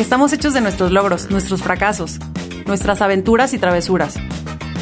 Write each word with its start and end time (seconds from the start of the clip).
Estamos 0.00 0.32
hechos 0.32 0.54
de 0.54 0.62
nuestros 0.62 0.92
logros, 0.92 1.30
nuestros 1.30 1.62
fracasos, 1.62 2.18
nuestras 2.66 3.02
aventuras 3.02 3.52
y 3.52 3.58
travesuras. 3.58 4.16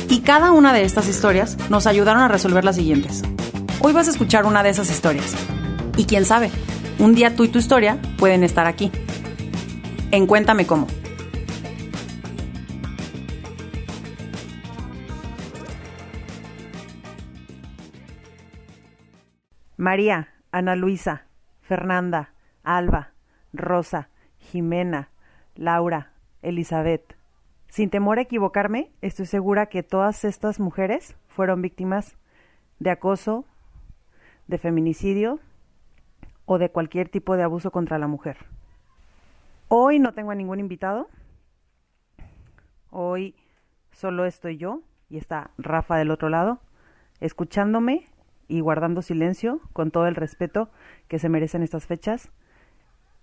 Y 0.08 0.20
cada 0.20 0.52
una 0.52 0.72
de 0.72 0.84
estas 0.84 1.08
historias 1.08 1.58
nos 1.70 1.88
ayudaron 1.88 2.22
a 2.22 2.28
resolver 2.28 2.64
las 2.64 2.77
siguientes. 2.77 3.24
Hoy 3.80 3.92
vas 3.92 4.06
a 4.06 4.12
escuchar 4.12 4.46
una 4.46 4.62
de 4.62 4.70
esas 4.70 4.88
historias. 4.92 5.34
Y 5.96 6.04
quién 6.04 6.24
sabe, 6.24 6.52
un 7.00 7.16
día 7.16 7.34
tú 7.34 7.42
y 7.42 7.48
tu 7.48 7.58
historia 7.58 7.98
pueden 8.16 8.44
estar 8.44 8.68
aquí. 8.68 8.92
En 10.12 10.28
Cuéntame 10.28 10.68
cómo. 10.68 10.86
María, 19.77 20.28
Ana 20.52 20.77
Luisa, 20.77 21.27
Fernanda, 21.62 22.34
Alba, 22.62 23.14
Rosa, 23.52 24.10
Jimena, 24.48 25.10
Laura, 25.54 26.12
Elizabeth. 26.42 27.16
Sin 27.68 27.90
temor 27.90 28.18
a 28.18 28.22
equivocarme, 28.22 28.90
estoy 29.02 29.26
segura 29.26 29.66
que 29.66 29.82
todas 29.82 30.24
estas 30.24 30.58
mujeres 30.58 31.16
fueron 31.27 31.60
víctimas 31.60 32.16
de 32.78 32.90
acoso, 32.90 33.44
de 34.46 34.56
feminicidio 34.56 35.38
o 36.46 36.58
de 36.58 36.70
cualquier 36.70 37.10
tipo 37.10 37.36
de 37.36 37.42
abuso 37.42 37.70
contra 37.70 37.98
la 37.98 38.06
mujer. 38.06 38.38
Hoy 39.68 39.98
no 39.98 40.14
tengo 40.14 40.30
a 40.30 40.34
ningún 40.34 40.60
invitado. 40.60 41.08
Hoy 42.90 43.34
solo 43.92 44.24
estoy 44.24 44.56
yo 44.56 44.80
y 45.10 45.18
está 45.18 45.50
Rafa 45.58 45.96
del 45.96 46.10
otro 46.10 46.30
lado, 46.30 46.60
escuchándome 47.20 48.06
y 48.46 48.60
guardando 48.60 49.02
silencio 49.02 49.60
con 49.74 49.90
todo 49.90 50.06
el 50.06 50.14
respeto 50.14 50.70
que 51.06 51.18
se 51.18 51.28
merecen 51.28 51.62
estas 51.62 51.86
fechas. 51.86 52.30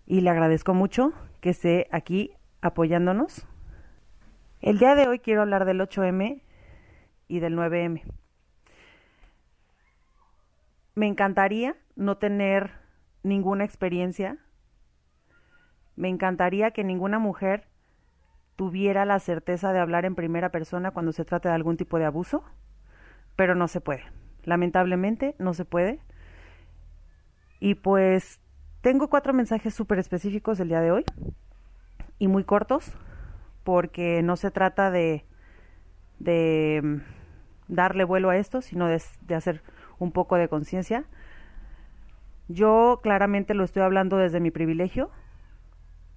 Y 0.05 0.21
le 0.21 0.29
agradezco 0.29 0.73
mucho 0.73 1.13
que 1.41 1.49
esté 1.49 1.87
aquí 1.91 2.31
apoyándonos. 2.61 3.47
El 4.61 4.77
día 4.77 4.95
de 4.95 5.07
hoy 5.07 5.19
quiero 5.19 5.41
hablar 5.41 5.65
del 5.65 5.79
8M 5.79 6.41
y 7.27 7.39
del 7.39 7.57
9M. 7.57 8.03
Me 10.93 11.07
encantaría 11.07 11.75
no 11.95 12.17
tener 12.17 12.71
ninguna 13.23 13.65
experiencia. 13.65 14.37
Me 15.95 16.09
encantaría 16.09 16.71
que 16.71 16.83
ninguna 16.83 17.19
mujer 17.19 17.67
tuviera 18.55 19.05
la 19.05 19.19
certeza 19.19 19.73
de 19.73 19.79
hablar 19.79 20.05
en 20.05 20.15
primera 20.15 20.49
persona 20.49 20.91
cuando 20.91 21.11
se 21.11 21.25
trate 21.25 21.49
de 21.49 21.55
algún 21.55 21.77
tipo 21.77 21.97
de 21.97 22.05
abuso, 22.05 22.43
pero 23.35 23.55
no 23.55 23.67
se 23.67 23.81
puede. 23.81 24.03
Lamentablemente 24.43 25.35
no 25.39 25.53
se 25.53 25.65
puede. 25.65 25.99
Y 27.59 27.75
pues 27.75 28.41
tengo 28.86 29.08
cuatro 29.08 29.33
mensajes 29.33 29.73
súper 29.73 29.97
específicos 29.97 30.59
del 30.59 30.67
día 30.67 30.80
de 30.80 30.91
hoy 30.91 31.03
y 32.19 32.28
muy 32.28 32.44
cortos 32.44 32.91
porque 33.64 34.22
no 34.22 34.36
se 34.36 34.52
trata 34.52 34.91
de, 34.91 35.25
de 36.19 36.81
mm, 36.83 36.97
darle 37.67 38.03
vuelo 38.03 38.30
a 38.30 38.38
esto, 38.38 38.61
sino 38.61 38.86
de, 38.86 39.02
de 39.22 39.33
hacer 39.33 39.63
un 39.97 40.11
poco 40.11 40.36
de 40.36 40.50
conciencia. 40.50 41.06
Yo 42.47 43.00
claramente 43.01 43.56
lo 43.56 43.63
estoy 43.63 43.81
hablando 43.81 44.18
desde 44.18 44.40
mi 44.40 44.51
privilegio, 44.51 45.09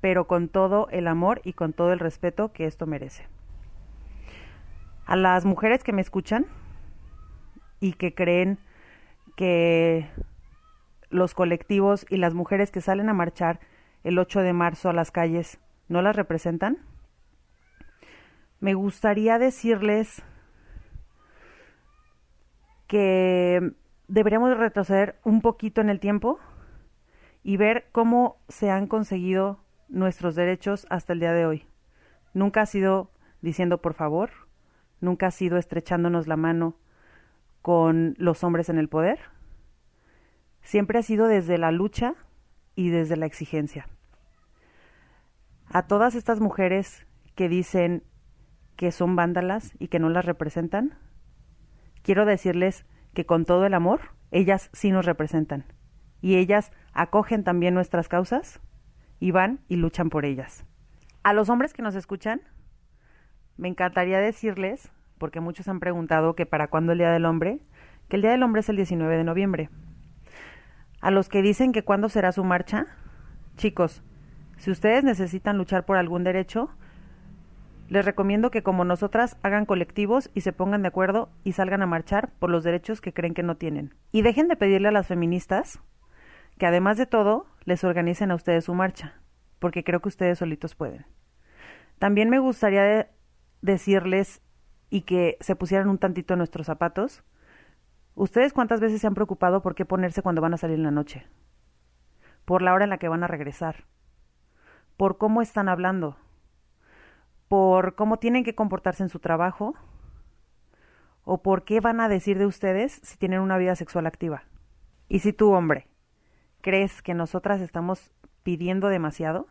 pero 0.03 0.27
con 0.27 0.51
todo 0.51 0.89
el 0.91 1.07
amor 1.07 1.41
y 1.45 1.55
con 1.55 1.73
todo 1.73 1.95
el 1.95 2.01
respeto 2.01 2.53
que 2.53 2.67
esto 2.67 2.84
merece. 2.84 3.25
A 5.07 5.17
las 5.17 5.47
mujeres 5.47 5.83
que 5.83 5.95
me 5.95 6.03
escuchan, 6.03 6.45
y 7.81 7.95
que 7.95 8.15
creen 8.15 8.59
que 9.37 10.11
los 11.11 11.35
colectivos 11.35 12.07
y 12.09 12.17
las 12.17 12.35
mujeres 12.35 12.71
que 12.71 12.81
salen 12.81 13.09
a 13.09 13.15
marchar 13.15 13.61
el 14.05 14.19
8 14.19 14.41
de 14.41 14.53
marzo 14.53 14.89
a 14.89 14.93
las 14.93 15.11
calles 15.11 15.59
no 15.89 16.03
las 16.03 16.17
representan? 16.17 16.79
Me 18.61 18.75
gustaría 18.75 19.39
decirles 19.39 20.23
que 22.87 23.73
deberíamos 24.09 24.57
retroceder 24.57 25.17
un 25.25 25.41
poquito 25.41 25.81
en 25.81 25.91
el 25.91 26.01
tiempo 26.01 26.41
y 27.45 27.57
ver 27.57 27.89
cómo 27.93 28.39
se 28.49 28.71
han 28.71 28.87
conseguido 28.87 29.61
nuestros 29.89 30.35
derechos 30.35 30.87
hasta 30.91 31.13
el 31.13 31.21
día 31.21 31.33
de 31.33 31.47
hoy. 31.47 31.67
Nunca 32.35 32.63
ha 32.63 32.67
sido 32.67 33.11
diciendo 33.41 33.81
por 33.81 33.95
favor, 33.95 34.31
nunca 35.01 35.29
ha 35.29 35.31
sido 35.31 35.59
estrechándonos 35.59 36.27
la 36.27 36.37
mano 36.37 36.77
con 37.63 38.15
los 38.19 38.43
hombres 38.45 38.69
en 38.69 38.79
el 38.79 38.89
poder, 38.89 39.19
siempre 40.69 40.99
ha 40.99 41.03
sido 41.03 41.29
desde 41.29 41.56
la 41.56 41.73
lucha 41.73 42.15
y 42.75 42.91
desde 42.91 43.17
la 43.17 43.25
exigencia. 43.25 43.89
A 45.73 45.87
todas 45.87 46.15
estas 46.15 46.41
mujeres 46.41 47.06
que 47.34 47.49
dicen 47.49 48.03
que 48.77 48.93
son 48.93 49.17
vándalas 49.17 49.73
y 49.78 49.89
que 49.89 49.99
no 49.99 50.11
las 50.11 50.27
representan, 50.27 50.99
quiero 52.03 52.27
decirles 52.27 52.84
que 53.15 53.25
con 53.25 53.47
todo 53.47 53.65
el 53.65 53.73
amor, 53.73 54.11
ellas 54.31 54.69
sí 54.75 54.91
nos 54.91 55.07
representan. 55.07 55.65
Y 56.21 56.37
ellas 56.37 56.71
acogen 56.93 57.45
también 57.45 57.73
nuestras 57.73 58.09
causas 58.09 58.61
y 59.21 59.31
van 59.31 59.61
y 59.69 59.77
luchan 59.77 60.11
por 60.11 60.27
ellas. 60.27 60.67
A 61.23 61.33
los 61.33 61.49
hombres 61.49 61.73
que 61.73 61.81
nos 61.81 61.95
escuchan, 61.95 62.43
me 63.57 63.69
encantaría 63.69 64.19
decirles 64.19 64.93
porque 65.17 65.41
muchos 65.41 65.67
han 65.67 65.81
preguntado 65.81 66.34
que 66.34 66.45
para 66.45 66.69
cuándo 66.69 66.93
el 66.93 66.99
Día 66.99 67.11
del 67.11 67.25
Hombre, 67.25 67.61
que 68.11 68.17
el 68.17 68.23
Día 68.23 68.33
del 68.33 68.43
Hombre 68.43 68.61
es 68.61 68.69
el 68.69 68.77
19 68.77 69.17
de 69.17 69.25
noviembre. 69.25 69.71
A 71.00 71.10
los 71.10 71.28
que 71.28 71.42
dicen 71.42 71.72
que 71.72 71.84
cuándo 71.84 72.09
será 72.09 72.32
su 72.32 72.44
marcha, 72.44 72.86
chicos, 73.56 74.03
si 74.56 74.70
ustedes 74.70 75.04
necesitan 75.04 75.56
luchar 75.56 75.84
por 75.84 75.97
algún 75.97 76.25
derecho, 76.25 76.70
les 77.88 78.04
recomiendo 78.04 78.50
que 78.50 78.62
como 78.62 78.84
nosotras 78.84 79.38
hagan 79.42 79.64
colectivos 79.64 80.31
y 80.34 80.42
se 80.42 80.53
pongan 80.53 80.82
de 80.82 80.88
acuerdo 80.88 81.31
y 81.44 81.53
salgan 81.53 81.82
a 81.82 81.86
marchar 81.86 82.32
por 82.38 82.50
los 82.50 82.64
derechos 82.64 83.00
que 83.00 83.12
creen 83.12 83.34
que 83.34 83.42
no 83.42 83.56
tienen. 83.56 83.94
Y 84.12 84.22
dejen 84.22 84.48
de 84.48 84.56
pedirle 84.56 84.88
a 84.88 84.92
las 84.92 85.06
feministas 85.06 85.81
que 86.59 86.66
además 86.66 86.98
de 86.98 87.06
todo 87.06 87.47
les 87.65 87.84
organicen 87.84 88.30
a 88.30 88.34
ustedes 88.34 88.65
su 88.65 88.75
marcha, 88.75 89.15
porque 89.59 89.84
creo 89.84 90.00
que 90.00 90.09
ustedes 90.09 90.38
solitos 90.38 90.75
pueden. 90.75 91.06
También 91.98 92.28
me 92.28 92.38
gustaría 92.38 93.09
decirles 93.62 94.42
y 94.91 95.03
que 95.03 95.36
se 95.41 95.56
pusieran 95.56 95.88
un 95.88 95.98
tantito 95.98 96.34
en 96.34 96.38
nuestros 96.38 96.66
zapatos. 96.66 97.22
¿Ustedes 98.19 98.53
cuántas 98.53 98.81
veces 98.81 99.01
se 99.01 99.06
han 99.06 99.15
preocupado 99.15 99.62
por 99.62 99.77
qué 99.77 99.84
ponerse 99.84 100.23
cuando 100.23 100.43
van 100.43 100.53
a 100.53 100.56
salir 100.56 100.75
en 100.75 100.83
la 100.83 100.91
noche? 100.91 101.25
Por 102.45 102.62
la 102.62 102.75
hora 102.75 102.83
en 102.83 102.91
la 102.91 102.99
que 102.99 103.06
van 103.06 103.23
a 103.23 103.29
regresar. 103.29 103.84
Por 104.97 105.19
cómo 105.19 105.41
están 105.41 105.69
hablando. 105.69 106.17
Por 107.47 107.95
cómo 107.95 108.19
tienen 108.19 108.43
que 108.43 108.57
comportarse 108.57 109.05
en 109.05 109.09
su 109.09 109.21
trabajo. 109.21 109.75
O 111.23 111.43
por 111.43 111.62
qué 111.62 111.78
van 111.78 112.01
a 112.01 112.09
decir 112.09 112.39
de 112.39 112.47
ustedes 112.47 112.99
si 113.05 113.17
tienen 113.19 113.41
una 113.41 113.57
vida 113.57 113.77
sexual 113.77 114.05
activa. 114.05 114.43
Y 115.09 115.21
si 115.21 115.33
tú, 115.33 115.53
hombre, 115.53 115.87
crees 116.61 117.03
que 117.03 117.15
nosotras 117.15 117.61
estamos 117.61 118.11
pidiendo 118.43 118.89
demasiado, 118.89 119.47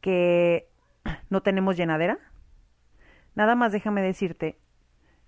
que 0.00 0.70
no 1.30 1.42
tenemos 1.42 1.76
llenadera, 1.76 2.20
Nada 3.34 3.54
más 3.54 3.70
déjame 3.70 4.02
decirte 4.02 4.58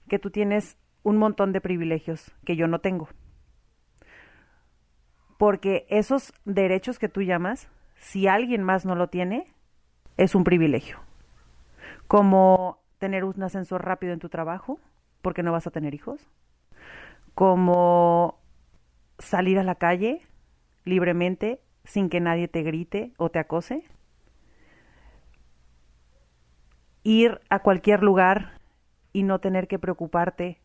que 0.08 0.18
tú 0.18 0.30
tienes 0.30 0.78
un 1.02 1.16
montón 1.16 1.52
de 1.52 1.60
privilegios 1.60 2.32
que 2.44 2.56
yo 2.56 2.66
no 2.66 2.80
tengo. 2.80 3.08
Porque 5.38 5.86
esos 5.88 6.32
derechos 6.44 6.98
que 6.98 7.08
tú 7.08 7.22
llamas, 7.22 7.68
si 7.96 8.26
alguien 8.26 8.62
más 8.62 8.84
no 8.84 8.94
lo 8.94 9.08
tiene, 9.08 9.54
es 10.16 10.34
un 10.34 10.44
privilegio. 10.44 10.98
Como 12.08 12.82
tener 12.98 13.24
un 13.24 13.42
ascensor 13.42 13.84
rápido 13.84 14.12
en 14.12 14.18
tu 14.18 14.28
trabajo, 14.28 14.80
porque 15.22 15.42
no 15.42 15.52
vas 15.52 15.66
a 15.66 15.70
tener 15.70 15.94
hijos. 15.94 16.28
Como 17.34 18.40
salir 19.18 19.58
a 19.58 19.64
la 19.64 19.76
calle 19.76 20.22
libremente 20.84 21.60
sin 21.84 22.08
que 22.08 22.20
nadie 22.20 22.48
te 22.48 22.62
grite 22.62 23.12
o 23.16 23.30
te 23.30 23.38
acose 23.38 23.84
ir 27.02 27.40
a 27.48 27.60
cualquier 27.60 28.02
lugar 28.02 28.60
y 29.12 29.22
no 29.22 29.38
tener 29.38 29.68
que 29.68 29.78
preocuparte 29.78 30.60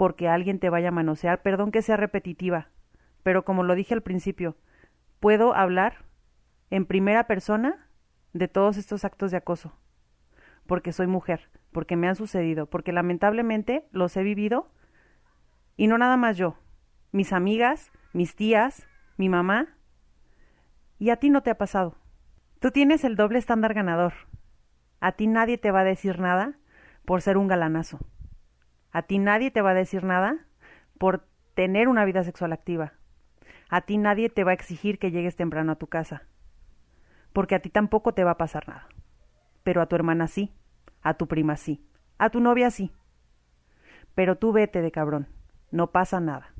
porque 0.00 0.30
alguien 0.30 0.58
te 0.58 0.70
vaya 0.70 0.88
a 0.88 0.92
manosear. 0.92 1.42
Perdón 1.42 1.72
que 1.72 1.82
sea 1.82 1.98
repetitiva, 1.98 2.70
pero 3.22 3.44
como 3.44 3.64
lo 3.64 3.74
dije 3.74 3.92
al 3.92 4.00
principio, 4.00 4.56
puedo 5.20 5.54
hablar 5.54 6.06
en 6.70 6.86
primera 6.86 7.26
persona 7.26 7.86
de 8.32 8.48
todos 8.48 8.78
estos 8.78 9.04
actos 9.04 9.30
de 9.30 9.36
acoso, 9.36 9.74
porque 10.66 10.94
soy 10.94 11.06
mujer, 11.06 11.50
porque 11.70 11.96
me 11.96 12.08
han 12.08 12.16
sucedido, 12.16 12.64
porque 12.64 12.92
lamentablemente 12.92 13.88
los 13.92 14.16
he 14.16 14.22
vivido, 14.22 14.70
y 15.76 15.86
no 15.86 15.98
nada 15.98 16.16
más 16.16 16.38
yo, 16.38 16.56
mis 17.12 17.34
amigas, 17.34 17.92
mis 18.14 18.34
tías, 18.34 18.88
mi 19.18 19.28
mamá, 19.28 19.76
y 20.98 21.10
a 21.10 21.16
ti 21.16 21.28
no 21.28 21.42
te 21.42 21.50
ha 21.50 21.58
pasado. 21.58 21.98
Tú 22.58 22.70
tienes 22.70 23.04
el 23.04 23.16
doble 23.16 23.38
estándar 23.38 23.74
ganador. 23.74 24.14
A 24.98 25.12
ti 25.12 25.26
nadie 25.26 25.58
te 25.58 25.70
va 25.70 25.80
a 25.80 25.84
decir 25.84 26.20
nada 26.20 26.54
por 27.04 27.20
ser 27.20 27.36
un 27.36 27.48
galanazo. 27.48 27.98
A 28.92 29.02
ti 29.02 29.18
nadie 29.18 29.50
te 29.50 29.62
va 29.62 29.70
a 29.70 29.74
decir 29.74 30.02
nada 30.04 30.38
por 30.98 31.24
tener 31.54 31.88
una 31.88 32.04
vida 32.04 32.24
sexual 32.24 32.52
activa. 32.52 32.94
A 33.68 33.82
ti 33.82 33.98
nadie 33.98 34.30
te 34.30 34.42
va 34.42 34.50
a 34.50 34.54
exigir 34.54 34.98
que 34.98 35.12
llegues 35.12 35.36
temprano 35.36 35.72
a 35.72 35.76
tu 35.76 35.86
casa. 35.86 36.24
Porque 37.32 37.54
a 37.54 37.60
ti 37.60 37.70
tampoco 37.70 38.14
te 38.14 38.24
va 38.24 38.32
a 38.32 38.38
pasar 38.38 38.66
nada. 38.66 38.88
Pero 39.62 39.80
a 39.80 39.86
tu 39.86 39.94
hermana 39.94 40.26
sí, 40.26 40.52
a 41.02 41.14
tu 41.14 41.28
prima 41.28 41.56
sí, 41.56 41.84
a 42.18 42.30
tu 42.30 42.40
novia 42.40 42.70
sí. 42.70 42.92
Pero 44.14 44.36
tú 44.36 44.52
vete 44.52 44.82
de 44.82 44.90
cabrón, 44.90 45.28
no 45.70 45.92
pasa 45.92 46.20
nada. 46.20 46.52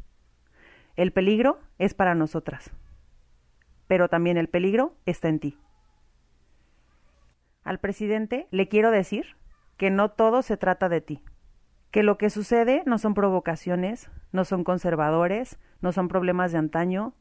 El 0.95 1.13
peligro 1.13 1.59
es 1.79 1.95
para 1.95 2.15
nosotras. 2.15 2.71
Pero 3.89 4.09
también 4.09 4.37
el 4.37 4.49
peligro 4.49 4.95
está 5.05 5.29
en 5.29 5.41
ti. 5.41 5.59
Al 7.65 7.81
presidente 7.81 8.47
le 8.53 8.69
quiero 8.69 8.93
decir 8.93 9.37
que 9.77 9.91
no 9.91 10.11
todo 10.13 10.43
se 10.43 10.57
trata 10.57 10.89
de 10.89 11.01
ti 11.01 11.23
que 11.91 12.03
lo 12.03 12.19
que 12.19 12.31
sucede 12.31 12.83
no 12.87 12.99
son 12.99 13.15
provocaciones, 13.15 14.11
no 14.33 14.45
son 14.45 14.65
conservadores, 14.65 15.59
no 15.81 15.93
son 15.93 16.09
problemas 16.09 16.53
de 16.53 16.59
antaño, 16.59 17.15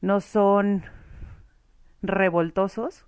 no 0.00 0.20
son 0.20 0.84
revoltosos. 2.02 3.06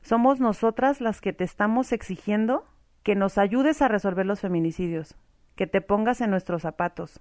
Somos 0.00 0.40
nosotras 0.40 1.00
las 1.00 1.20
que 1.20 1.32
te 1.32 1.44
estamos 1.44 1.92
exigiendo 1.92 2.64
que 3.02 3.14
nos 3.14 3.38
ayudes 3.38 3.82
a 3.82 3.88
resolver 3.88 4.24
los 4.24 4.40
feminicidios, 4.40 5.16
que 5.56 5.66
te 5.66 5.80
pongas 5.80 6.20
en 6.20 6.30
nuestros 6.30 6.62
zapatos. 6.62 7.20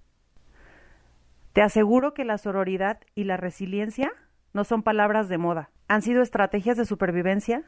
Te 1.54 1.62
aseguro 1.62 2.14
que 2.14 2.26
la 2.26 2.38
sororidad 2.38 3.00
y 3.16 3.26
la 3.26 3.38
resiliencia 3.38 4.12
no 4.54 4.64
son 4.64 4.84
palabras 4.84 5.30
de 5.30 5.38
moda, 5.38 5.70
han 5.88 6.02
sido 6.02 6.22
estrategias 6.22 6.78
de 6.78 6.86
supervivencia 6.86 7.64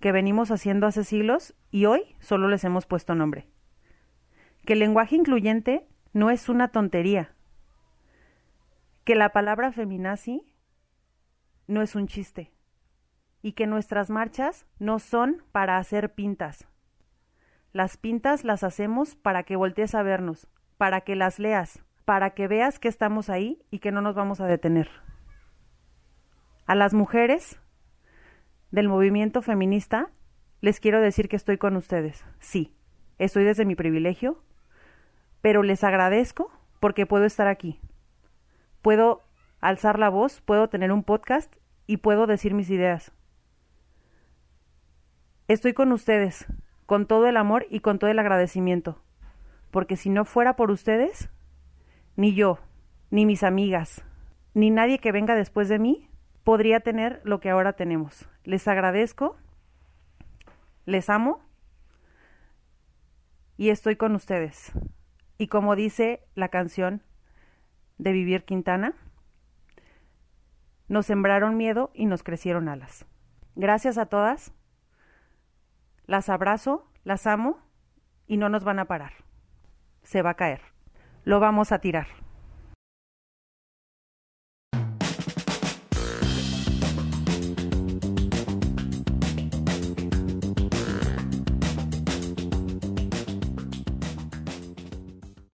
que 0.00 0.12
venimos 0.12 0.50
haciendo 0.50 0.86
hace 0.86 1.02
siglos 1.02 1.54
y 1.70 1.86
hoy 1.86 2.14
solo 2.20 2.48
les 2.48 2.64
hemos 2.64 2.86
puesto 2.86 3.14
nombre 3.14 3.48
que 4.68 4.74
el 4.74 4.80
lenguaje 4.80 5.16
incluyente 5.16 5.88
no 6.12 6.28
es 6.28 6.50
una 6.50 6.68
tontería, 6.68 7.32
que 9.04 9.14
la 9.14 9.30
palabra 9.30 9.72
feminazi 9.72 10.42
no 11.66 11.80
es 11.80 11.94
un 11.94 12.06
chiste 12.06 12.52
y 13.40 13.52
que 13.52 13.66
nuestras 13.66 14.10
marchas 14.10 14.66
no 14.78 14.98
son 14.98 15.42
para 15.52 15.78
hacer 15.78 16.12
pintas. 16.12 16.68
Las 17.72 17.96
pintas 17.96 18.44
las 18.44 18.62
hacemos 18.62 19.16
para 19.16 19.44
que 19.44 19.56
voltees 19.56 19.94
a 19.94 20.02
vernos, 20.02 20.48
para 20.76 21.00
que 21.00 21.16
las 21.16 21.38
leas, 21.38 21.82
para 22.04 22.34
que 22.34 22.46
veas 22.46 22.78
que 22.78 22.88
estamos 22.88 23.30
ahí 23.30 23.62
y 23.70 23.78
que 23.78 23.90
no 23.90 24.02
nos 24.02 24.16
vamos 24.16 24.38
a 24.42 24.46
detener. 24.46 24.90
A 26.66 26.74
las 26.74 26.92
mujeres 26.92 27.58
del 28.70 28.90
movimiento 28.90 29.40
feminista 29.40 30.10
les 30.60 30.78
quiero 30.78 31.00
decir 31.00 31.30
que 31.30 31.36
estoy 31.36 31.56
con 31.56 31.74
ustedes. 31.74 32.26
Sí, 32.38 32.74
estoy 33.16 33.44
desde 33.44 33.64
mi 33.64 33.74
privilegio, 33.74 34.42
pero 35.40 35.62
les 35.62 35.84
agradezco 35.84 36.50
porque 36.80 37.06
puedo 37.06 37.24
estar 37.24 37.48
aquí. 37.48 37.80
Puedo 38.82 39.22
alzar 39.60 39.98
la 39.98 40.08
voz, 40.08 40.40
puedo 40.40 40.68
tener 40.68 40.92
un 40.92 41.02
podcast 41.02 41.54
y 41.86 41.98
puedo 41.98 42.26
decir 42.26 42.54
mis 42.54 42.70
ideas. 42.70 43.12
Estoy 45.48 45.72
con 45.72 45.92
ustedes, 45.92 46.46
con 46.86 47.06
todo 47.06 47.26
el 47.26 47.36
amor 47.36 47.66
y 47.70 47.80
con 47.80 47.98
todo 47.98 48.10
el 48.10 48.18
agradecimiento, 48.18 49.02
porque 49.70 49.96
si 49.96 50.10
no 50.10 50.24
fuera 50.24 50.56
por 50.56 50.70
ustedes, 50.70 51.30
ni 52.16 52.34
yo, 52.34 52.58
ni 53.10 53.24
mis 53.24 53.42
amigas, 53.42 54.04
ni 54.54 54.70
nadie 54.70 54.98
que 54.98 55.12
venga 55.12 55.34
después 55.34 55.68
de 55.68 55.78
mí 55.78 56.10
podría 56.44 56.80
tener 56.80 57.20
lo 57.24 57.40
que 57.40 57.50
ahora 57.50 57.74
tenemos. 57.74 58.28
Les 58.44 58.68
agradezco, 58.68 59.36
les 60.84 61.08
amo 61.10 61.40
y 63.56 63.70
estoy 63.70 63.96
con 63.96 64.14
ustedes. 64.14 64.72
Y 65.38 65.46
como 65.46 65.76
dice 65.76 66.26
la 66.34 66.48
canción 66.48 67.02
de 67.96 68.12
Vivir 68.12 68.44
Quintana, 68.44 68.94
nos 70.88 71.06
sembraron 71.06 71.56
miedo 71.56 71.90
y 71.94 72.06
nos 72.06 72.22
crecieron 72.22 72.68
alas. 72.68 73.06
Gracias 73.54 73.98
a 73.98 74.06
todas. 74.06 74.52
Las 76.06 76.28
abrazo, 76.28 76.90
las 77.04 77.26
amo 77.26 77.58
y 78.26 78.36
no 78.36 78.48
nos 78.48 78.64
van 78.64 78.80
a 78.80 78.86
parar. 78.86 79.12
Se 80.02 80.22
va 80.22 80.30
a 80.30 80.34
caer. 80.34 80.60
Lo 81.24 81.38
vamos 81.38 81.70
a 81.70 81.78
tirar. 81.78 82.08